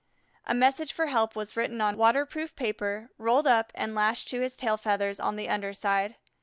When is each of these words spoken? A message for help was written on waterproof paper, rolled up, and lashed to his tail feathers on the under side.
A 0.47 0.55
message 0.55 0.93
for 0.93 1.05
help 1.05 1.35
was 1.35 1.55
written 1.55 1.79
on 1.79 1.95
waterproof 1.95 2.55
paper, 2.55 3.11
rolled 3.19 3.45
up, 3.45 3.71
and 3.75 3.93
lashed 3.93 4.27
to 4.29 4.41
his 4.41 4.57
tail 4.57 4.75
feathers 4.75 5.19
on 5.19 5.35
the 5.35 5.47
under 5.47 5.73
side. 5.73 6.15